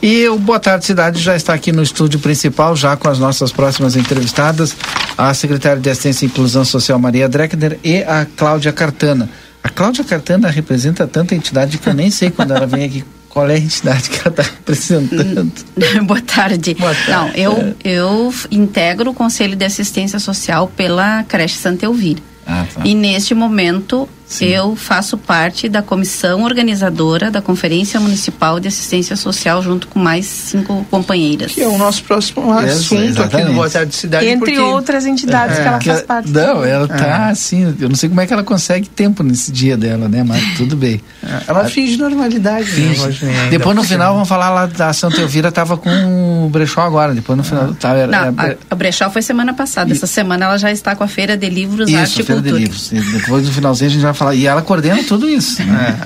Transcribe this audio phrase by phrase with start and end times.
[0.00, 3.50] E o Boa Tarde Cidade já está aqui no estúdio principal, já com as nossas
[3.50, 4.76] próximas entrevistadas,
[5.16, 9.28] a secretária de Assistência e Inclusão Social Maria Dreckner e a Cláudia Cartana.
[9.60, 13.50] A Cláudia Cartana representa tanta entidade que eu nem sei quando ela vem aqui qual
[13.50, 15.52] é a entidade que ela está representando.
[16.06, 16.74] Boa tarde.
[16.74, 17.10] Boa tarde.
[17.10, 22.20] Não, eu, eu integro o Conselho de Assistência Social pela creche Santa Elvira.
[22.46, 22.82] Ah, tá.
[22.84, 24.46] E neste momento Sim.
[24.46, 30.26] eu faço parte da comissão organizadora da Conferência Municipal de Assistência Social junto com mais
[30.26, 31.52] cinco companheiras.
[31.52, 34.26] Que é o nosso próximo assunto aqui no Boa Tarde Cidade.
[34.26, 34.58] Entre porque...
[34.58, 36.30] outras entidades é, que ela faz parte.
[36.30, 37.30] Não, ela está é.
[37.30, 40.22] assim, eu não sei como é que ela consegue tempo nesse dia dela, né?
[40.22, 41.00] Mas tudo bem.
[41.22, 41.64] É, ela a...
[41.64, 42.70] finge normalidade.
[42.70, 43.24] Né, finge.
[43.24, 43.48] Né?
[43.50, 47.36] Depois no final vamos falar lá da Santa Elvira, tava com o Brechó agora, depois
[47.36, 47.72] no final.
[47.74, 49.92] Tá, era, não, a, a Brechó foi semana passada, e...
[49.92, 52.52] essa semana ela já está com a Feira de Livros Isso, Arte e Cultura.
[52.52, 52.92] De livros.
[52.92, 54.34] E depois no finalzinho a gente vai falar.
[54.34, 55.62] E ela coordena tudo isso.
[55.62, 55.98] Né?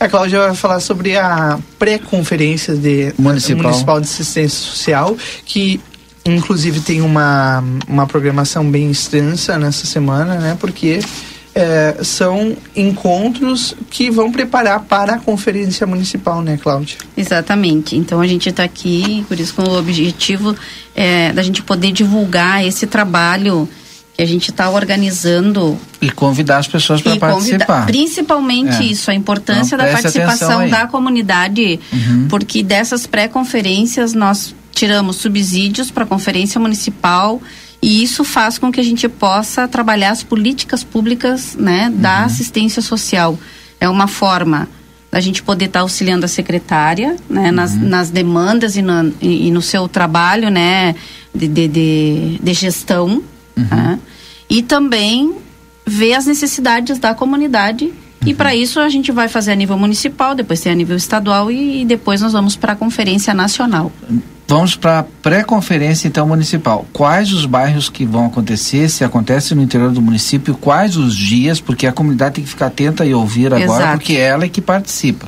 [0.00, 0.04] É.
[0.04, 3.62] A Cláudia vai falar sobre a pré-conferência de municipal.
[3.64, 5.80] municipal de assistência social, que
[6.24, 10.56] inclusive tem uma, uma programação bem extensa nessa semana, né?
[10.60, 11.00] Porque
[11.54, 16.98] é, são encontros que vão preparar para a conferência municipal, né, Cláudia?
[17.16, 17.96] Exatamente.
[17.96, 20.54] Então a gente está aqui, por isso com o objetivo
[20.94, 23.66] é, da gente poder divulgar esse trabalho
[24.16, 25.78] que a gente está organizando.
[26.00, 27.84] E convidar as pessoas para participar.
[27.86, 28.86] Principalmente é.
[28.86, 32.26] isso, a importância então, da participação da comunidade, uhum.
[32.28, 37.40] porque dessas pré-conferências nós tiramos subsídios para a conferência municipal
[37.82, 42.24] e isso faz com que a gente possa trabalhar as políticas públicas né, da uhum.
[42.24, 43.38] assistência social.
[43.78, 44.66] É uma forma
[45.10, 47.52] da gente poder estar tá auxiliando a secretária né, uhum.
[47.52, 50.94] nas, nas demandas e, no, e, e no seu trabalho né,
[51.34, 53.22] de, de, de, de gestão
[53.56, 53.64] Uhum.
[53.64, 53.98] Né?
[54.48, 55.36] E também
[55.86, 57.86] ver as necessidades da comunidade.
[57.86, 57.92] Uhum.
[58.26, 61.50] E para isso a gente vai fazer a nível municipal, depois tem a nível estadual
[61.50, 63.92] e, e depois nós vamos para a conferência nacional.
[64.48, 66.86] Vamos para a pré-conferência então municipal.
[66.92, 68.88] Quais os bairros que vão acontecer?
[68.88, 71.60] Se acontece no interior do município, quais os dias?
[71.60, 73.98] Porque a comunidade tem que ficar atenta e ouvir agora, Exato.
[73.98, 75.26] porque ela é que participa.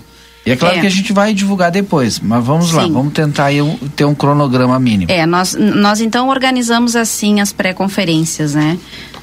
[0.48, 0.80] E é claro é.
[0.80, 2.76] que a gente vai divulgar depois, mas vamos Sim.
[2.76, 3.58] lá, vamos tentar aí
[3.94, 5.12] ter um cronograma mínimo.
[5.12, 8.78] É, nós, nós então organizamos assim as pré-conferências, né?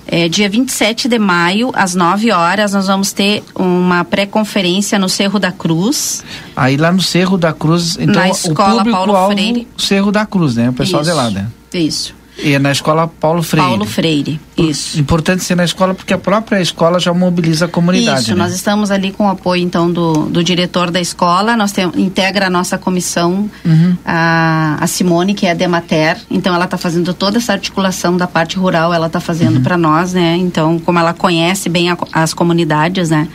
[0.05, 5.39] É, dia 27 de maio, às 9 horas, nós vamos ter uma pré-conferência no Cerro
[5.39, 6.23] da Cruz.
[6.55, 9.67] Aí lá no Cerro da Cruz, então Na escola o público Paulo Freire.
[9.75, 10.69] Cerro da Cruz, né?
[10.69, 11.11] O pessoal Isso.
[11.11, 11.47] de lá, né?
[11.73, 12.13] Isso.
[12.37, 13.67] E é na escola Paulo Freire.
[13.67, 14.99] Paulo Freire, isso.
[14.99, 18.21] Importante ser na escola porque a própria escola já mobiliza a comunidade.
[18.21, 18.37] Isso, né?
[18.37, 22.47] nós estamos ali com o apoio então do, do diretor da escola, nós temos, integra
[22.47, 23.97] a nossa comissão, uhum.
[24.05, 28.27] a, a Simone, que é a Demater, então ela está fazendo toda essa articulação da
[28.27, 29.63] parte rural, ela está fazendo uhum.
[29.63, 30.37] para nós, né?
[30.37, 33.27] Então, como ela conhece bem a, as comunidades, né?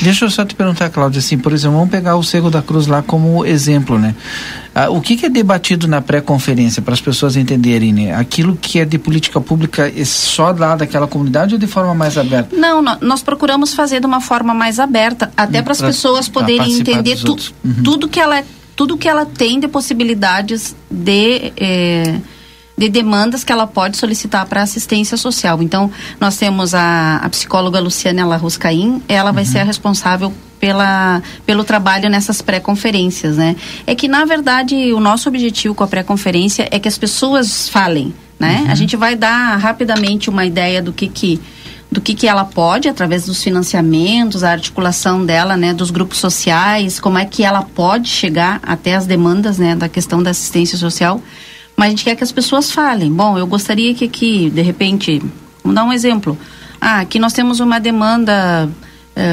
[0.00, 2.86] Deixa eu só te perguntar, Cláudia, assim, por exemplo, vamos pegar o Cerro da Cruz
[2.86, 4.14] lá como exemplo, né?
[4.74, 8.14] Ah, o que, que, é debatido na pré-conferência para as pessoas entenderem, né?
[8.14, 12.16] Aquilo que é de política pública é só lá daquela comunidade ou de forma mais
[12.16, 12.54] aberta?
[12.56, 17.16] Não, nós procuramos fazer de uma forma mais aberta, até para as pessoas poderem entender
[17.16, 17.82] tu, uhum.
[17.82, 18.42] tudo que ela
[18.74, 22.20] tudo que ela tem de possibilidades de eh,
[22.76, 25.62] de demandas que ela pode solicitar para assistência social.
[25.62, 29.50] Então, nós temos a, a psicóloga Luciana Larruscaim, ela vai uhum.
[29.50, 33.56] ser a responsável pela, pelo trabalho nessas pré-conferências, né?
[33.86, 38.14] É que, na verdade, o nosso objetivo com a pré-conferência é que as pessoas falem,
[38.42, 38.62] né?
[38.64, 38.72] Uhum.
[38.72, 41.40] A gente vai dar rapidamente uma ideia do que que
[41.92, 46.98] do que, que ela pode, através dos financiamentos, a articulação dela, né, dos grupos sociais,
[46.98, 51.20] como é que ela pode chegar até as demandas, né, da questão da assistência social.
[51.76, 53.12] Mas a gente quer que as pessoas falem.
[53.12, 55.22] Bom, eu gostaria que aqui, de repente,
[55.62, 56.38] vamos dar um exemplo.
[56.80, 58.70] Ah, aqui nós temos uma demanda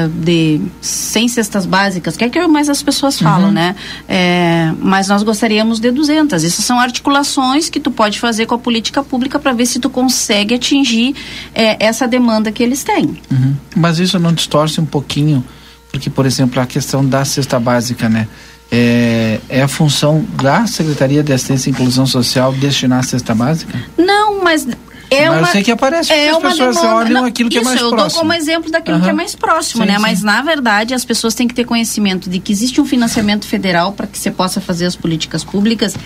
[0.08, 3.52] de 100 cestas básicas, que é que mais as pessoas falam, uhum.
[3.52, 3.74] né?
[4.08, 6.44] É, mas nós gostaríamos de 200.
[6.44, 9.88] Essas são articulações que tu pode fazer com a política pública para ver se tu
[9.88, 11.14] consegue atingir
[11.54, 13.18] é, essa demanda que eles têm.
[13.30, 13.54] Uhum.
[13.74, 15.42] Mas isso não distorce um pouquinho,
[15.90, 18.28] porque, por exemplo, a questão da cesta básica, né?
[18.72, 23.76] É, é, a função da Secretaria de Assistência e Inclusão Social destinar a cesta básica?
[23.98, 24.64] Não, mas
[25.10, 27.50] é mas uma, eu sei que aparece é porque as pessoas demanda, olham não, aquilo
[27.50, 28.06] que é isso, é mais próximo.
[28.06, 29.02] Isso, eu dou como exemplo daquilo uhum.
[29.02, 29.96] que é mais próximo, sim, né?
[29.96, 30.02] Sim.
[30.02, 33.92] Mas, na verdade, as pessoas têm que ter conhecimento de que existe um financiamento federal
[33.92, 35.96] para que você possa fazer as políticas públicas,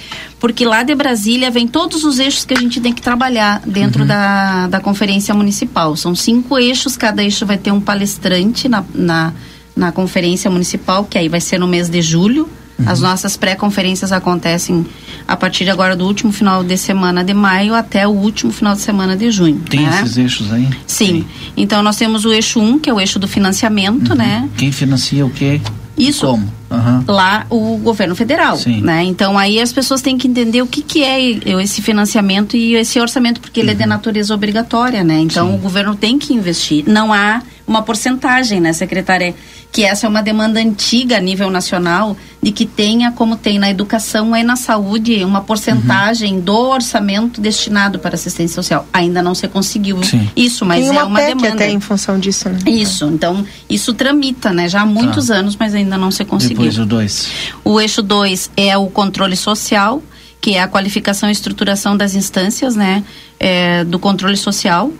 [0.40, 4.02] porque lá de Brasília vem todos os eixos que a gente tem que trabalhar dentro
[4.02, 4.08] uhum.
[4.08, 5.94] da, da conferência municipal.
[5.96, 9.32] São cinco eixos, cada eixo vai ter um palestrante na, na,
[9.76, 12.48] na conferência municipal, que aí vai ser no mês de julho.
[12.78, 12.88] Uhum.
[12.88, 14.84] As nossas pré-conferências acontecem
[15.28, 18.80] a partir agora do último final de semana de maio até o último final de
[18.80, 19.60] semana de junho.
[19.70, 20.00] Tem né?
[20.02, 20.68] esses eixos aí?
[20.86, 21.24] Sim.
[21.56, 24.16] Então nós temos o eixo 1, um, que é o eixo do financiamento, uhum.
[24.16, 24.48] né?
[24.56, 25.60] Quem financia o quê?
[25.96, 26.26] Isso.
[26.26, 26.52] Como?
[26.70, 27.04] Uhum.
[27.06, 28.80] Lá o governo federal, Sim.
[28.80, 29.04] né?
[29.04, 31.20] Então aí as pessoas têm que entender o que, que é
[31.62, 33.88] esse financiamento e esse orçamento, porque ele é de uhum.
[33.88, 35.20] natureza obrigatória, né?
[35.20, 35.54] Então Sim.
[35.54, 36.84] o governo tem que investir.
[36.88, 39.34] Não há uma porcentagem, né, secretária?
[39.74, 43.68] Que essa é uma demanda antiga a nível nacional de que tenha, como tem na
[43.68, 46.40] educação e na saúde, uma porcentagem uhum.
[46.40, 48.86] do orçamento destinado para assistência social.
[48.92, 50.30] Ainda não se conseguiu Sim.
[50.36, 51.54] isso, mas uma é uma PEC demanda.
[51.54, 52.58] até em função disso, né?
[52.68, 54.68] Isso, então isso tramita, né?
[54.68, 55.34] Já há muitos tá.
[55.34, 56.58] anos, mas ainda não se conseguiu.
[56.58, 57.28] Depois o 2.
[57.64, 60.00] O eixo 2 é o controle social,
[60.40, 63.02] que é a qualificação e estruturação das instâncias, né?
[63.40, 64.92] É, do controle social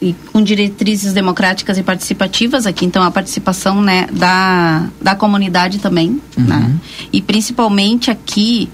[0.00, 6.20] e com diretrizes democráticas e participativas aqui então a participação né da, da comunidade também
[6.36, 6.44] uhum.
[6.44, 6.76] né
[7.12, 8.70] e principalmente aqui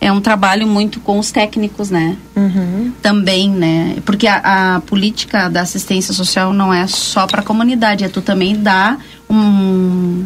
[0.00, 2.92] é um trabalho muito com os técnicos né uhum.
[3.02, 8.04] também né porque a, a, política da assistência social não é só para a comunidade
[8.04, 8.98] é tu também dá
[9.28, 10.24] um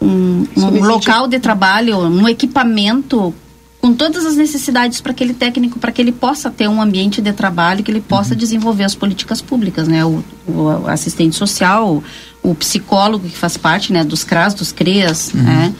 [0.00, 3.34] um, um local de trabalho um equipamento
[3.82, 7.32] com todas as necessidades para aquele técnico, para que ele possa ter um ambiente de
[7.32, 8.38] trabalho, que ele possa uhum.
[8.38, 10.04] desenvolver as políticas públicas, né?
[10.04, 12.00] O, o, assistente social,
[12.40, 14.04] o, psicólogo que faz parte, né?
[14.04, 15.42] Dos CRAS, dos CREAS, uhum.
[15.42, 15.74] né?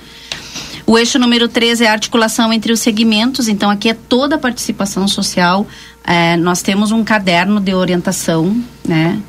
[0.84, 4.38] O eixo número 13 é a articulação entre os segmentos, então aqui é toda a
[4.38, 5.64] participação social.
[6.02, 9.20] É, nós temos um caderno de orientação, né?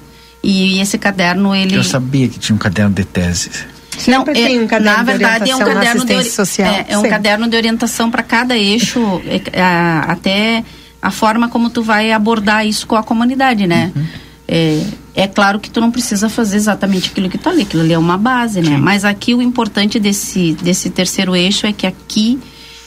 [0.42, 1.76] E esse caderno, ele...
[1.76, 3.66] Eu sabia que tinha um caderno de teses.
[3.98, 6.68] Sempre não, tem é, um caderno na verdade é um caderno de social.
[6.68, 9.64] É, é um caderno de orientação para cada eixo, é, é,
[10.08, 10.64] até
[11.02, 13.92] a forma como tu vai abordar isso com a comunidade, né?
[13.96, 14.06] Uhum.
[14.48, 14.84] É,
[15.16, 17.98] é claro que tu não precisa fazer exatamente aquilo que está ali, aquilo ali é
[17.98, 18.76] uma base, né?
[18.76, 18.78] Sim.
[18.78, 22.40] Mas aqui o importante desse, desse terceiro eixo é que aqui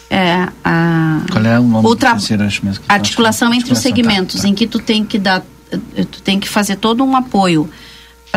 [0.09, 2.85] é, a Qual é o nome outra, terceiro eixo mesmo?
[2.89, 4.49] Articulação entre articulação, os segmentos, tá, tá.
[4.49, 5.45] em que tu tem que dar,
[6.11, 7.69] tu tem que fazer todo um apoio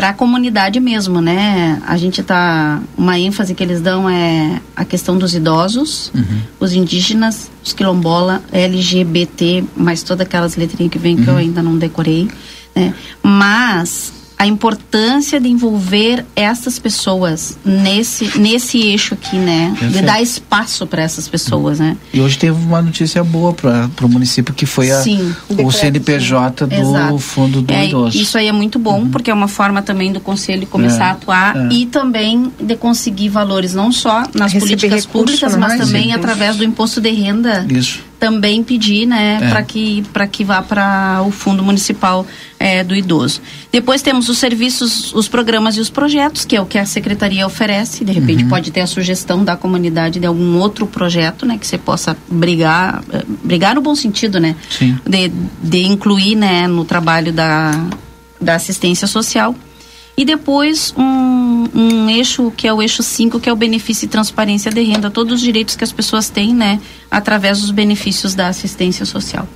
[0.00, 1.78] para a comunidade mesmo, né?
[1.86, 6.40] A gente tá uma ênfase que eles dão é a questão dos idosos, uhum.
[6.58, 11.22] os indígenas, os quilombola, LGBT, mais todas aquelas letrinhas que vem uhum.
[11.22, 11.40] que eu uhum.
[11.40, 12.30] ainda não decorei,
[12.74, 12.94] né?
[13.22, 19.68] Mas a importância de envolver essas pessoas nesse nesse eixo aqui, né?
[19.78, 19.92] Perfeito.
[19.92, 21.94] De dar espaço para essas pessoas, né?
[22.10, 25.70] E hoje teve uma notícia boa para o município que foi a, Sim, o, o
[25.70, 27.18] CNPJ do Exato.
[27.18, 28.16] Fundo do é, Idoso.
[28.16, 29.10] Isso aí é muito bom, uhum.
[29.10, 31.68] porque é uma forma também do conselho começar é, a atuar é.
[31.74, 36.24] e também de conseguir valores não só nas Receber políticas públicas, mas também recursos.
[36.24, 37.66] através do imposto de renda.
[37.68, 39.48] Isso também pedir, né, é.
[39.48, 42.26] para que para que vá para o fundo municipal
[42.58, 43.40] é, do idoso.
[43.72, 47.46] Depois temos os serviços, os programas e os projetos, que é o que a secretaria
[47.46, 48.04] oferece.
[48.04, 48.50] De repente uhum.
[48.50, 53.02] pode ter a sugestão da comunidade de algum outro projeto, né, que você possa brigar,
[53.10, 54.98] eh, brigar no bom sentido, né, Sim.
[55.08, 55.32] De,
[55.62, 57.72] de incluir, né, no trabalho da
[58.40, 59.54] da assistência social.
[60.20, 64.08] E depois um, um eixo que é o eixo 5, que é o benefício e
[64.08, 66.78] transparência de renda, todos os direitos que as pessoas têm, né,
[67.10, 69.48] através dos benefícios da assistência social.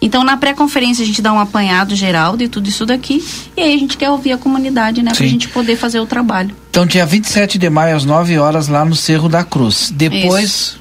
[0.00, 3.22] Então, na pré-conferência, a gente dá um apanhado geral de tudo isso daqui.
[3.54, 5.12] E aí a gente quer ouvir a comunidade, né?
[5.14, 6.56] Para a gente poder fazer o trabalho.
[6.70, 9.92] Então, dia 27 de maio, às 9 horas, lá no Cerro da Cruz.
[9.94, 10.44] Depois.
[10.44, 10.80] Isso.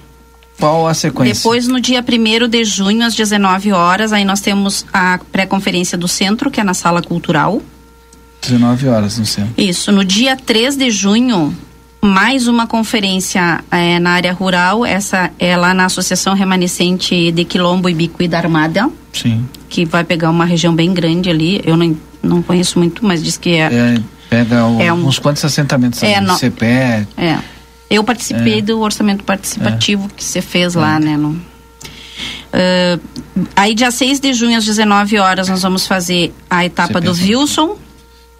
[0.58, 1.34] Qual a sequência?
[1.34, 6.08] Depois, no dia 1 de junho, às 19 horas, aí nós temos a pré-conferência do
[6.08, 7.62] centro, que é na sala cultural.
[8.50, 9.54] 19 horas no centro.
[9.58, 9.92] Isso.
[9.92, 11.56] No dia 3 de junho,
[12.02, 17.90] mais uma conferência é, na área rural, essa é lá na Associação Remanescente de Quilombo,
[17.90, 18.90] e da Armada.
[19.12, 19.46] Sim.
[19.68, 21.62] Que vai pegar uma região bem grande ali.
[21.66, 23.74] Eu não, não conheço muito, mas diz que é.
[23.74, 27.08] é pega o, é um, uns quantos assentamentos é, no, CPE.
[27.18, 27.40] É.
[27.90, 28.62] Eu participei é.
[28.62, 31.16] do orçamento participativo que você fez lá, né?
[31.18, 31.42] No, uh,
[33.56, 37.78] aí, dia 6 de junho, às 19 horas, nós vamos fazer a etapa do Wilson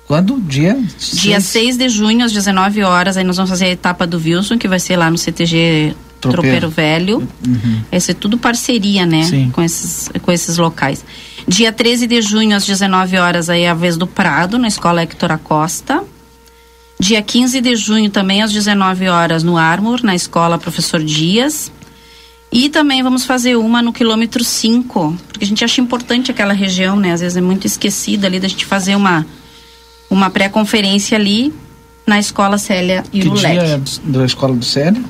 [0.08, 0.40] quando?
[0.40, 0.78] Dia?
[1.14, 4.58] Dia 6 de junho, às 19 horas, aí nós vamos fazer a etapa do Wilson,
[4.58, 7.28] que vai ser lá no CTG Tropeiro, Tropeiro Velho.
[7.46, 7.82] Uhum.
[7.90, 9.24] Vai ser tudo parceria, né?
[9.24, 9.50] Sim.
[9.52, 11.04] Com esses, com esses locais.
[11.48, 15.02] Dia 13 de junho, às 19 horas, aí é a vez do Prado, na Escola
[15.02, 16.04] Hector Acosta.
[17.00, 21.72] Dia 15 de junho, também às 19 horas, no Armor, na Escola Professor Dias.
[22.52, 26.96] E também vamos fazer uma no quilômetro 5, porque a gente acha importante aquela região,
[26.96, 27.12] né?
[27.12, 29.26] Às vezes é muito esquecida ali da gente fazer uma
[30.10, 31.54] uma pré-conferência ali
[32.06, 35.02] na Escola Célia e Que dia é da Escola do Célia?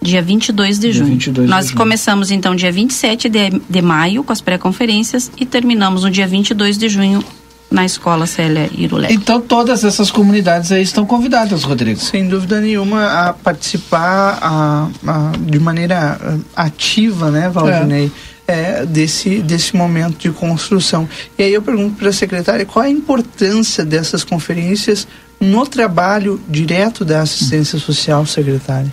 [0.00, 1.10] Dia 22 de dia junho.
[1.10, 6.04] 22 Nós de começamos então dia 27 de, de maio com as pré-conferências e terminamos
[6.04, 7.24] no dia 22 de junho
[7.68, 9.12] na escola Célia Irulec.
[9.12, 11.98] Então todas essas comunidades aí estão convidadas, Rodrigo.
[11.98, 18.06] Sem dúvida nenhuma a participar a, a, de maneira ativa, né, Valdinei?
[18.06, 21.08] É é, desse, desse momento de construção.
[21.36, 25.06] E aí eu pergunto para a secretária qual a importância dessas conferências
[25.40, 28.92] no trabalho direto da assistência social, secretária?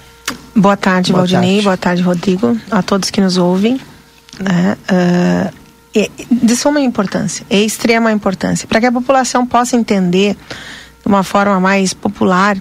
[0.56, 1.50] Boa tarde, Boa Valdinei.
[1.50, 1.64] Tarde.
[1.64, 2.58] Boa tarde, Rodrigo.
[2.70, 3.80] A todos que nos ouvem.
[4.40, 4.78] Né?
[4.92, 5.64] Uh,
[5.96, 11.22] é de suma importância, é extrema importância, para que a população possa entender de uma
[11.22, 12.58] forma mais popular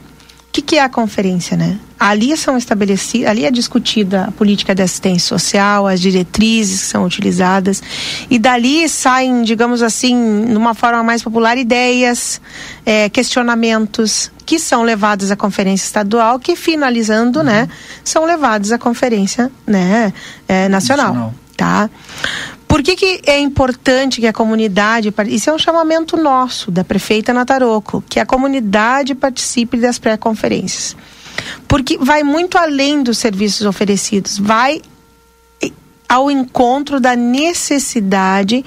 [0.52, 1.78] o que, que é a conferência, né?
[1.98, 7.04] Ali são estabelecidas, ali é discutida a política de assistência social, as diretrizes que são
[7.04, 7.82] utilizadas,
[8.28, 12.38] e dali saem, digamos assim, numa forma mais popular, ideias,
[12.84, 17.66] é, questionamentos que são levados à conferência estadual, que finalizando, né, uhum.
[17.68, 17.68] né,
[18.04, 20.12] são levados à conferência, né,
[20.46, 21.88] é, nacional, nacional, tá?
[22.72, 25.12] Por que, que é importante que a comunidade.
[25.28, 30.96] Isso é um chamamento nosso, da prefeita Nataroco, que a comunidade participe das pré-conferências.
[31.68, 34.80] Porque vai muito além dos serviços oferecidos, vai
[36.08, 38.64] ao encontro da necessidade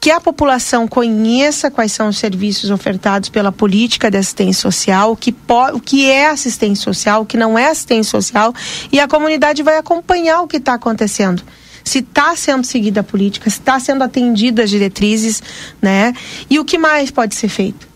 [0.00, 5.16] que a população conheça quais são os serviços ofertados pela política de assistência social, o
[5.16, 5.36] que,
[5.74, 8.54] o que é assistência social, o que não é assistência social,
[8.90, 11.42] e a comunidade vai acompanhar o que está acontecendo
[11.84, 15.42] se está sendo seguida a política, se está sendo atendida as diretrizes,
[15.80, 16.14] né?
[16.48, 17.88] E o que mais pode ser feito?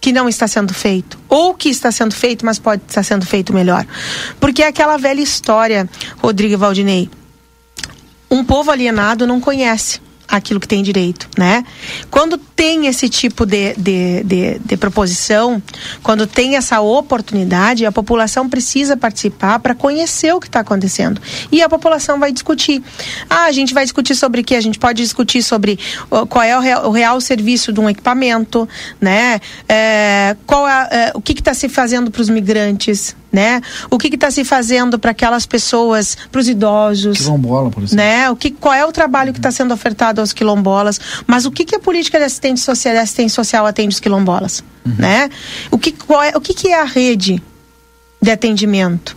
[0.00, 1.18] Que não está sendo feito.
[1.28, 3.86] Ou que está sendo feito, mas pode estar sendo feito melhor.
[4.38, 7.10] Porque é aquela velha história, Rodrigo Valdinei.
[8.30, 11.64] Um povo alienado não conhece aquilo que tem direito, né?
[12.10, 15.62] Quando tem esse tipo de, de, de, de proposição,
[16.02, 21.22] quando tem essa oportunidade, a população precisa participar para conhecer o que está acontecendo.
[21.50, 22.82] E a população vai discutir.
[23.30, 24.54] Ah, a gente vai discutir sobre o que?
[24.54, 25.78] A gente pode discutir sobre
[26.28, 28.68] qual é o real, o real serviço de um equipamento,
[29.00, 29.40] né?
[29.66, 33.60] É, qual é, é, o que está se fazendo para os migrantes, né?
[33.90, 38.30] O que está se fazendo para aquelas pessoas, para os idosos, quilombola, por exemplo, né?
[38.30, 41.00] O que, qual é o trabalho que está sendo ofertado aos quilombolas?
[41.26, 44.64] Mas o que, que a política de assistente social, de assistência social atende os quilombolas,
[44.84, 44.94] uhum.
[44.98, 45.28] né?
[45.70, 47.42] O que, qual é, o que, que é a rede
[48.20, 49.16] de atendimento?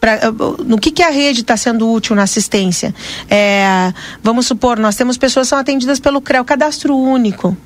[0.00, 0.18] Pra,
[0.64, 2.94] no que, que a rede está sendo útil na assistência?
[3.28, 7.56] É, vamos supor, nós temos pessoas que são atendidas pelo CREO, Cadastro Único.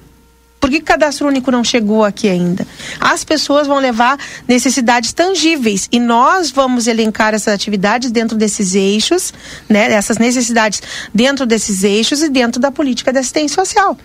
[0.61, 2.67] Por que o cadastro único não chegou aqui ainda?
[2.99, 9.33] As pessoas vão levar necessidades tangíveis e nós vamos elencar essas atividades dentro desses eixos,
[9.69, 9.93] né?
[9.93, 10.83] Essas necessidades
[11.15, 13.97] dentro desses eixos e dentro da política de assistência social.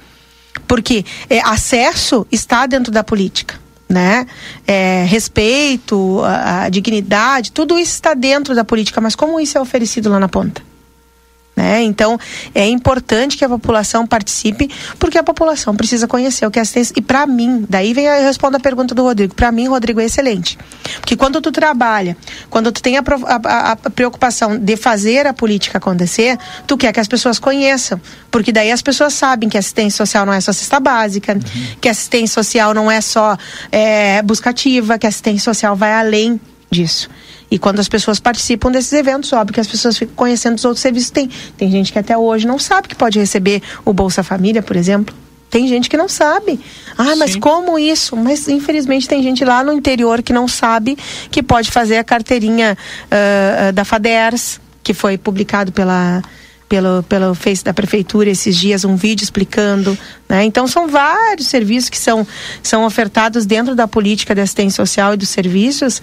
[0.68, 3.62] Porque é, acesso está dentro da política.
[3.90, 4.26] Né?
[4.66, 9.62] É, respeito, a, a dignidade, tudo isso está dentro da política, mas como isso é
[9.62, 10.64] oferecido lá na ponta?
[11.64, 11.82] Né?
[11.84, 12.20] Então,
[12.54, 16.94] é importante que a população participe, porque a população precisa conhecer o que é assistência.
[16.98, 19.34] E para mim, daí vem eu respondo a pergunta do Rodrigo.
[19.34, 20.58] Para mim, Rodrigo, é excelente.
[21.00, 22.18] Porque quando tu trabalha,
[22.50, 27.00] quando tu tem a, a, a, preocupação de fazer a política acontecer, tu quer que
[27.00, 28.00] as pessoas conheçam.
[28.30, 31.76] Porque daí as pessoas sabem que assistência social não é só cesta básica, uhum.
[31.80, 33.38] que assistência social não é só
[33.72, 37.10] é, buscativa, que assistência social vai além disso.
[37.54, 40.82] E quando as pessoas participam desses eventos, óbvio que as pessoas ficam conhecendo os outros
[40.82, 41.12] serviços.
[41.12, 44.76] Tem, tem gente que até hoje não sabe que pode receber o Bolsa Família, por
[44.76, 45.14] exemplo.
[45.52, 46.60] Tem gente que não sabe.
[46.98, 47.40] Ah, mas Sim.
[47.40, 48.16] como isso?
[48.18, 50.98] Mas infelizmente tem gente lá no interior que não sabe
[51.30, 56.24] que pode fazer a carteirinha uh, da FADERS, que foi publicado pela,
[56.68, 59.96] pelo, pelo Face da Prefeitura esses dias, um vídeo explicando.
[60.28, 60.44] Né?
[60.44, 62.26] Então, são vários serviços que são,
[62.64, 66.02] são ofertados dentro da política de assistência social e dos serviços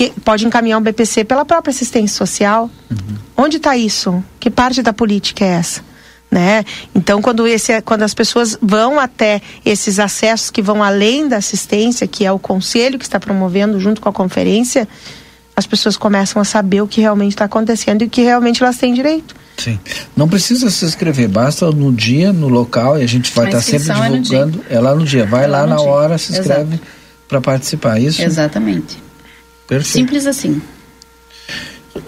[0.00, 2.70] que pode encaminhar um BPC pela própria assistência social.
[2.90, 3.16] Uhum.
[3.36, 4.24] Onde está isso?
[4.38, 5.82] Que parte da política é essa?
[6.30, 6.64] Né?
[6.94, 12.06] Então, quando, esse, quando as pessoas vão até esses acessos que vão além da assistência,
[12.06, 14.88] que é o conselho que está promovendo junto com a conferência,
[15.54, 18.78] as pessoas começam a saber o que realmente está acontecendo e o que realmente elas
[18.78, 19.34] têm direito.
[19.58, 19.78] Sim.
[20.16, 23.62] Não precisa se inscrever, basta no dia, no local, e a gente vai estar tá
[23.62, 24.64] sempre divulgando.
[24.70, 25.26] É, é, lá no dia.
[25.26, 25.84] Vai é lá, lá na dia.
[25.84, 26.80] hora, se inscreve
[27.28, 27.98] para participar.
[27.98, 28.22] É isso?
[28.22, 29.09] Exatamente.
[29.70, 29.98] Perfeito.
[29.98, 30.60] Simples assim.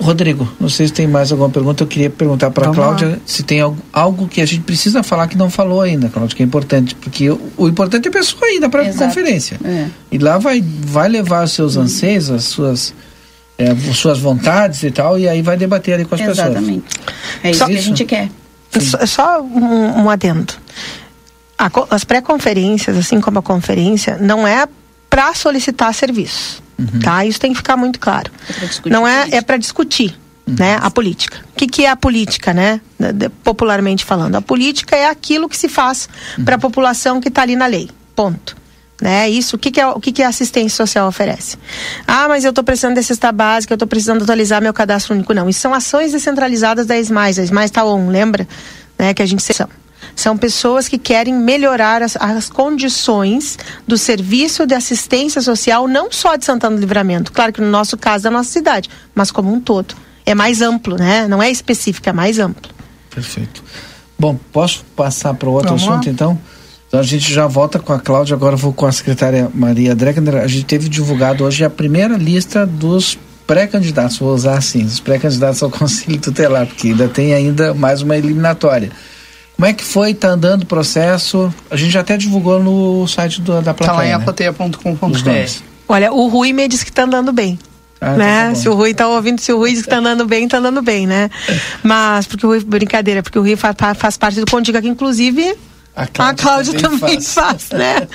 [0.00, 1.84] Rodrigo, não sei se tem mais alguma pergunta.
[1.84, 3.16] Eu queria perguntar para a Cláudia lá.
[3.24, 6.42] se tem algo, algo, que a gente precisa falar que não falou ainda, Cláudia, que
[6.42, 9.60] é importante, porque o, o importante é a pessoa ir para a conferência.
[9.64, 9.86] É.
[10.10, 12.92] E lá vai, vai levar os seus anseios, as suas,
[13.56, 16.82] é, as suas vontades e tal, e aí vai debater ali com as Exatamente.
[16.82, 17.16] pessoas.
[17.44, 18.28] É isso só, que a gente quer.
[18.80, 20.52] Só, só um, um adendo.
[21.56, 24.66] A, as pré-conferências, assim como a conferência, não é
[25.08, 26.62] para solicitar serviço.
[26.82, 27.00] Uhum.
[27.00, 27.24] Tá?
[27.24, 28.30] Isso tem que ficar muito claro.
[28.50, 30.18] É Não é, é para discutir.
[30.44, 30.56] Uhum.
[30.58, 31.38] Né, a política.
[31.52, 32.80] O que, que é a política, né?
[33.44, 34.34] Popularmente falando.
[34.34, 36.44] A política é aquilo que se faz uhum.
[36.44, 37.88] para a população que está ali na lei.
[38.16, 38.56] Ponto.
[39.00, 39.30] Né?
[39.30, 41.56] Isso, o que, que, é, o que, que a assistência social oferece?
[42.06, 45.32] Ah, mas eu estou precisando de cesta básica, eu estou precisando atualizar meu cadastro único.
[45.32, 47.38] Não, isso são ações descentralizadas da ESMAIS.
[47.38, 48.46] A ESMAIS está on, lembra?
[48.98, 49.14] Né?
[49.14, 49.68] Que a gente são
[50.14, 56.36] São pessoas que querem melhorar as, as condições do serviço de assistência social, não só
[56.36, 59.60] de Santana do Livramento, claro que no nosso caso da nossa cidade, mas como um
[59.60, 59.94] todo.
[60.24, 61.26] É mais amplo, né?
[61.26, 62.70] Não é específico, é mais amplo.
[63.10, 63.62] Perfeito.
[64.18, 66.12] Bom, posso passar para outro Vamos assunto lá.
[66.12, 66.38] então?
[66.86, 70.36] Então a gente já volta com a Cláudia, agora vou com a secretária Maria Dreckner.
[70.36, 75.62] A gente teve divulgado hoje a primeira lista dos pré-candidatos, vou usar assim, os pré-candidatos
[75.62, 78.90] ao Conselho Tutelar, porque ainda tem ainda mais uma eliminatória.
[79.56, 80.10] Como é que foi?
[80.10, 81.52] Está andando o processo?
[81.70, 83.86] A gente já até divulgou no site do, da plateia.
[83.86, 84.14] Está lá em né?
[84.14, 85.62] aplateia.com.br.
[85.88, 87.58] Olha, o Rui me disse que está andando bem.
[88.00, 88.48] Ah, né?
[88.48, 90.58] Tá se o Rui está ouvindo, se o Rui diz que está andando bem, está
[90.58, 91.30] andando bem, né?
[91.84, 95.56] Mas, porque o Rui, brincadeira, porque o Rui faz, faz parte do Contigo aqui, inclusive,
[95.94, 97.64] a Cláudia, a Cláudia também, também faz.
[97.64, 97.70] faz.
[97.70, 98.08] né?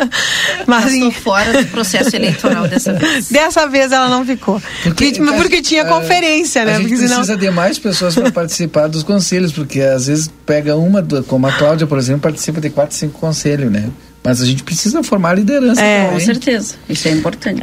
[0.66, 3.28] Mas estou fora do processo eleitoral dessa vez.
[3.28, 4.62] Dessa vez ela não ficou.
[4.82, 6.72] Porque, porque, porque tinha é, conferência, né?
[6.72, 7.38] A gente porque precisa senão...
[7.38, 11.86] de mais pessoas para participar dos conselhos, porque às vezes pega uma, como a Cláudia,
[11.86, 13.90] por exemplo, participa de quatro, cinco conselhos, né?
[14.22, 16.18] Mas a gente precisa formar liderança é, também.
[16.18, 17.62] Com certeza, isso é importante.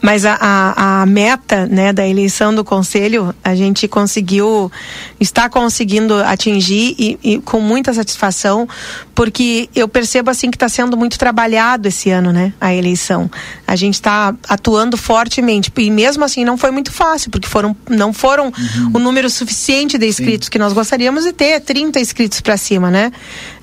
[0.00, 4.70] Mas a, a, a, meta né, da eleição do conselho, a gente conseguiu,
[5.18, 8.68] está conseguindo atingir e, e com muita satisfação,
[9.14, 13.30] porque eu percebo assim que está sendo muito trabalhado esse ano, né, a eleição.
[13.66, 18.12] A gente está atuando fortemente e mesmo assim não foi muito fácil, porque foram, não
[18.12, 18.90] foram uhum.
[18.94, 20.52] o número suficiente de inscritos Sim.
[20.52, 23.10] que nós gostaríamos de ter, 30 inscritos para cima, né?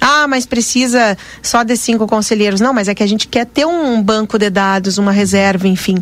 [0.05, 2.60] Ah, mas precisa só de cinco conselheiros.
[2.60, 5.95] Não, mas é que a gente quer ter um banco de dados, uma reserva, enfim,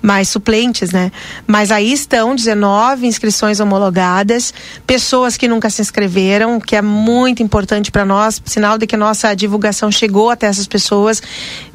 [0.00, 1.12] mais suplentes, né?
[1.46, 4.54] Mas aí estão 19 inscrições homologadas,
[4.86, 9.34] pessoas que nunca se inscreveram, que é muito importante para nós, sinal de que nossa
[9.34, 11.22] divulgação chegou até essas pessoas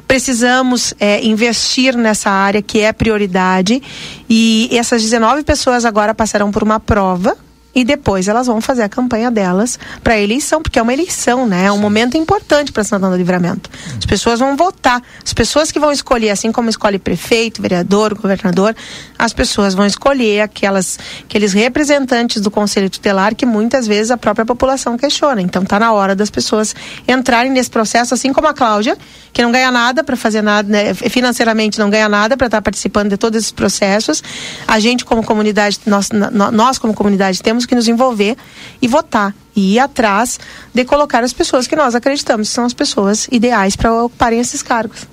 [0.08, 3.82] precisamos é, investir nessa área que é prioridade
[4.28, 7.36] e essas 19 pessoas agora passarão por uma prova
[7.74, 11.46] e depois elas vão fazer a campanha delas para a eleição, porque é uma eleição,
[11.46, 11.66] né?
[11.66, 13.70] É um momento importante para Santana do Livramento.
[13.96, 15.02] As pessoas vão votar.
[15.24, 18.74] As pessoas que vão escolher, assim como escolhe prefeito, vereador, governador,
[19.18, 24.46] as pessoas vão escolher aquelas, aqueles representantes do Conselho Tutelar que muitas vezes a própria
[24.46, 25.40] população questiona.
[25.40, 26.74] Então está na hora das pessoas
[27.06, 28.96] entrarem nesse processo, assim como a Cláudia,
[29.32, 30.94] que não ganha nada para fazer nada, né?
[30.94, 34.22] financeiramente não ganha nada para estar tá participando de todos esses processos.
[34.66, 36.08] A gente como comunidade, nós,
[36.52, 38.36] nós como comunidade temos que nos envolver
[38.80, 40.38] e votar e ir atrás
[40.72, 44.62] de colocar as pessoas que nós acreditamos que são as pessoas ideais para ocuparem esses
[44.62, 45.06] cargos.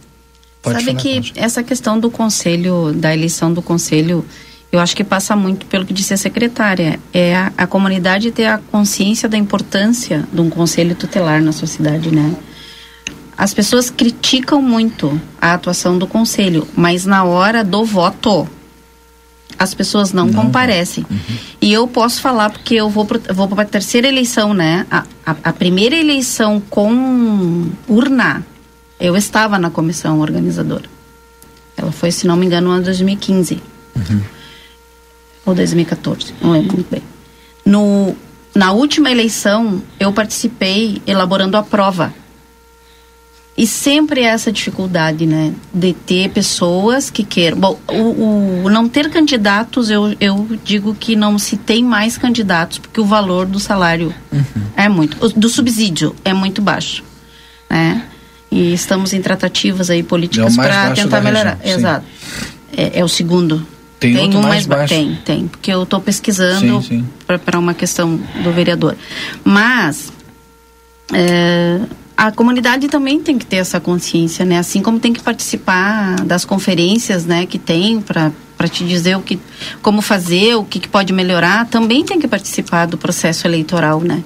[0.62, 1.34] Pode Sabe que pode.
[1.36, 4.26] essa questão do conselho, da eleição do conselho,
[4.72, 7.00] eu acho que passa muito pelo que disse a secretária.
[7.14, 12.10] É a, a comunidade ter a consciência da importância de um conselho tutelar na sociedade,
[12.10, 12.36] né?
[13.38, 18.48] As pessoas criticam muito a atuação do conselho, mas na hora do voto,
[19.58, 20.34] as pessoas não, não.
[20.44, 21.06] comparecem.
[21.10, 21.38] Uhum.
[21.62, 24.86] E eu posso falar porque eu vou para a terceira eleição, né?
[24.90, 28.46] A, a, a, primeira eleição com urna,
[29.00, 30.90] eu estava na comissão organizadora.
[31.78, 33.62] Ela foi, se não me engano, no ano 2015.
[33.96, 34.22] Uhum.
[35.46, 37.04] Ou 2014, não lembro muito bem.
[37.66, 38.16] No,
[38.54, 42.14] na última eleição, eu participei elaborando a prova
[43.58, 45.54] e sempre essa dificuldade, né?
[45.74, 47.58] De ter pessoas que queiram.
[47.58, 52.80] Bom, o, o, não ter candidatos, eu, eu digo que não se tem mais candidatos,
[52.80, 54.44] porque o valor do salário uhum.
[54.76, 55.30] é muito.
[55.30, 57.02] Do subsídio é muito baixo.
[57.70, 58.04] Né?
[58.52, 61.58] E estamos em tratativas aí políticas é para tentar melhorar.
[61.62, 62.06] Região, Exato.
[62.76, 63.66] É, é, o segundo.
[64.02, 64.94] Tem, tem um mais, mais baixo?
[64.94, 65.48] Tem, tem.
[65.48, 66.84] Porque eu estou pesquisando
[67.46, 68.98] para uma questão do vereador.
[69.46, 70.12] Mas.
[71.14, 71.80] É,
[72.18, 74.58] a comunidade também tem que ter essa consciência, né?
[74.58, 79.22] Assim como tem que participar das conferências, né, que tem para para te dizer o
[79.22, 79.38] que
[79.82, 84.24] como fazer, o que, que pode melhorar, também tem que participar do processo eleitoral, né?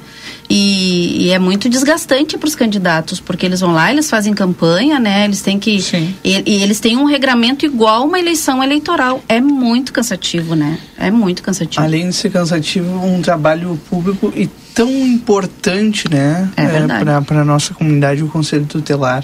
[0.49, 4.99] E, e, é muito desgastante para os candidatos, porque eles vão lá, eles fazem campanha,
[4.99, 5.25] né?
[5.25, 5.77] Eles têm que.
[6.23, 9.23] E, e, eles têm um regramento igual uma eleição eleitoral.
[9.29, 10.79] É muito cansativo, né?
[10.97, 11.85] É muito cansativo.
[11.85, 16.49] Além de ser cansativo, um trabalho público e tão importante, né?
[16.57, 19.23] É, é para a nossa comunidade, o Conselho Tutelar.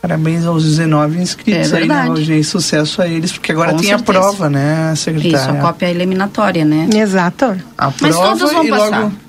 [0.00, 3.88] Parabéns aos 19 inscritos é aí, né, Hoje, sucesso a eles, porque agora Com tem
[3.88, 4.18] certeza.
[4.18, 5.36] a prova, né, secretária?
[5.36, 6.88] Isso, a cópia eliminatória, né?
[6.94, 7.56] Exato.
[7.76, 9.00] A Mas prova todos vão e passar.
[9.00, 9.27] logo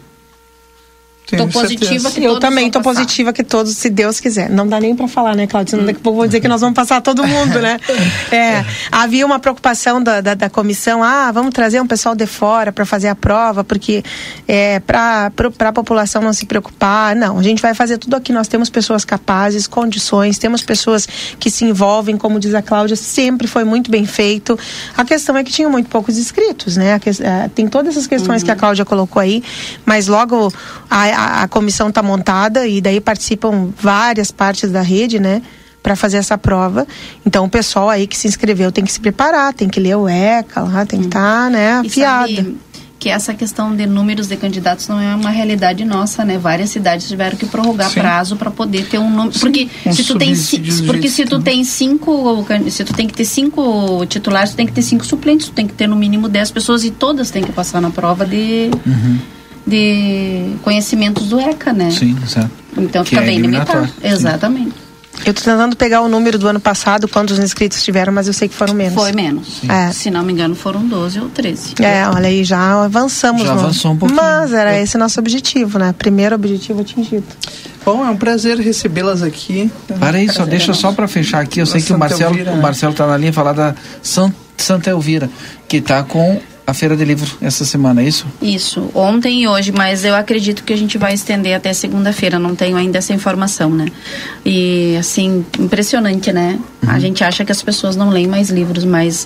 [1.38, 3.02] Tô positiva que Eu também tô passar.
[3.02, 4.50] positiva que todos, se Deus quiser.
[4.50, 5.72] Não dá nem para falar, né, Cláudia?
[5.72, 7.80] Senão daqui a pouco vou dizer que nós vamos passar todo mundo, né?
[8.32, 12.72] É, havia uma preocupação da, da, da, comissão, ah, vamos trazer um pessoal de fora
[12.72, 14.04] para fazer a prova, porque
[14.48, 17.16] é, para a população não se preocupar.
[17.16, 18.32] Não, a gente vai fazer tudo aqui.
[18.32, 21.08] Nós temos pessoas capazes, condições, temos pessoas
[21.40, 24.58] que se envolvem, como diz a Cláudia, sempre foi muito bem feito.
[24.96, 27.00] A questão é que tinha muito poucos inscritos, né?
[27.00, 28.46] Que, é, tem todas essas questões uhum.
[28.46, 29.44] que a Cláudia colocou aí,
[29.86, 30.52] mas logo
[30.90, 35.42] a, a, a comissão está montada e daí participam várias partes da rede, né?
[35.82, 36.86] para fazer essa prova.
[37.26, 40.10] Então o pessoal aí que se inscreveu tem que se preparar, tem que ler o
[40.10, 42.58] ECA lá, tem que estar, tá, né, afiado
[43.00, 46.38] que essa questão de números de candidatos não é uma realidade nossa, né?
[46.38, 48.02] Várias cidades tiveram que prorrogar Sim.
[48.02, 50.34] prazo para poder ter um número, porque um se tu tem
[50.86, 54.74] porque se tu tem cinco, se tu tem que ter cinco titulares, tu tem que
[54.74, 57.54] ter cinco suplentes, tu tem que ter no mínimo dez pessoas e todas têm que
[57.54, 59.18] passar na prova de uhum.
[59.66, 61.92] De conhecimentos do ECA, né?
[61.92, 62.52] Sim, certo.
[62.78, 63.90] Então que fica é bem limitado.
[64.04, 64.90] Exatamente.
[65.26, 68.48] Eu estou tentando pegar o número do ano passado, quantos inscritos tiveram, mas eu sei
[68.48, 68.94] que foram menos.
[68.94, 69.62] Foi menos.
[69.68, 69.92] É.
[69.92, 71.76] Se não me engano, foram 12 ou 13.
[71.82, 73.42] É, olha aí, já avançamos.
[73.42, 73.60] Já no...
[73.60, 74.22] avançou um pouquinho.
[74.22, 74.82] Mas era é.
[74.82, 75.94] esse nosso objetivo, né?
[75.98, 77.26] Primeiro objetivo atingido.
[77.84, 79.70] Bom, é um prazer recebê-las aqui.
[80.00, 81.60] Para aí, só deixa só para fechar aqui.
[81.60, 85.30] Eu sei que o Marcelo, o Marcelo tá na linha falar da Santa Elvira,
[85.68, 86.40] que está com
[86.70, 88.26] a feira de livro essa semana, é isso?
[88.42, 92.56] Isso, ontem e hoje, mas eu acredito que a gente vai estender até segunda-feira, não
[92.56, 93.88] tenho ainda essa informação, né?
[94.46, 96.60] E assim, impressionante, né?
[96.84, 96.90] Uhum.
[96.90, 99.26] A gente acha que as pessoas não leem mais livros, mas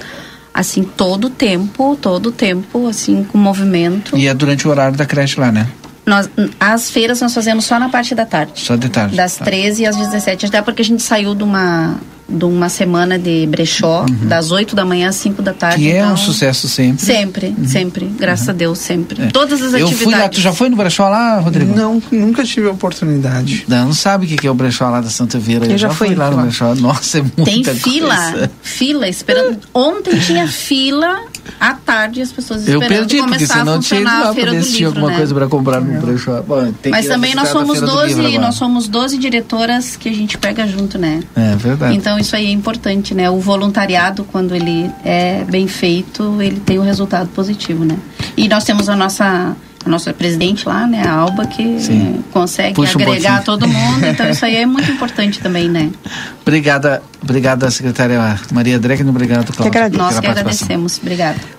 [0.53, 4.15] assim, todo o tempo, todo o tempo, assim, com movimento.
[4.17, 5.67] E é durante o horário da creche lá, né?
[6.06, 6.29] Nós,
[6.60, 8.62] as feiras nós fazemos só na parte da tarde.
[8.62, 9.15] Só de tarde.
[9.15, 9.45] Das tá.
[9.45, 14.05] 13 às 17, até porque a gente saiu de uma de uma semana de brechó,
[14.09, 14.27] uhum.
[14.27, 15.83] das 8 da manhã às 5 da tarde.
[15.83, 17.05] Que então, é um então sucesso sempre.
[17.05, 17.67] Sempre, uhum.
[17.67, 18.05] sempre.
[18.05, 18.53] Graças uhum.
[18.53, 19.23] a Deus, sempre.
[19.23, 19.27] É.
[19.27, 20.03] Todas as eu atividades.
[20.03, 21.75] Fui lá, tu já foi no brechó lá, Rodrigo?
[21.75, 23.65] Não, nunca tive a oportunidade.
[23.67, 25.65] Não, não sabe o que é o brechó lá da Santa Vera.
[25.65, 26.73] Eu, eu já, já fui lá no brechó.
[26.75, 28.51] Nossa, é muita Tem fila, coisa.
[28.62, 29.59] fila, esperando.
[29.73, 31.21] Ontem tinha fila
[31.59, 34.73] à tarde as pessoas esperando eu perdi, porque senão tinha ido lá para ver se
[34.73, 35.17] tinha alguma né?
[35.17, 36.41] coisa para comprar no brechó.
[36.41, 40.97] Bom, Mas também nós somos 12, nós somos 12 diretoras que a gente pega junto,
[40.97, 41.21] né?
[41.36, 41.95] É verdade.
[41.95, 43.30] Então isso aí é importante, né?
[43.30, 47.97] O voluntariado, quando ele é bem feito, ele tem um resultado positivo, né?
[48.36, 52.23] E nós temos a nossa a nossa presidente lá, né, a Alba, que Sim.
[52.32, 54.06] consegue Puxa agregar um todo mundo.
[54.06, 55.91] Então isso aí é muito importante também, né?
[56.41, 60.99] Obrigada, obrigada, secretária Maria Drecken, obrigado pela, que Nós que agradecemos.
[60.99, 61.38] Obrigada.